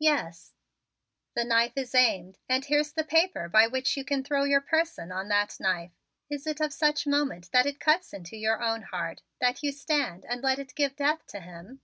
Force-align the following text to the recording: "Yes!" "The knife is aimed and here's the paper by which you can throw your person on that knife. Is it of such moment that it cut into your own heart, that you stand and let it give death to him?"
"Yes!" 0.00 0.52
"The 1.32 1.46
knife 1.46 1.78
is 1.78 1.94
aimed 1.94 2.36
and 2.46 2.62
here's 2.62 2.92
the 2.92 3.04
paper 3.04 3.48
by 3.48 3.66
which 3.66 3.96
you 3.96 4.04
can 4.04 4.22
throw 4.22 4.44
your 4.44 4.60
person 4.60 5.10
on 5.10 5.28
that 5.28 5.56
knife. 5.58 5.92
Is 6.28 6.46
it 6.46 6.60
of 6.60 6.74
such 6.74 7.06
moment 7.06 7.48
that 7.52 7.64
it 7.64 7.80
cut 7.80 8.06
into 8.12 8.36
your 8.36 8.62
own 8.62 8.82
heart, 8.82 9.22
that 9.40 9.62
you 9.62 9.72
stand 9.72 10.26
and 10.28 10.42
let 10.42 10.58
it 10.58 10.74
give 10.74 10.94
death 10.94 11.24
to 11.28 11.40
him?" 11.40 11.80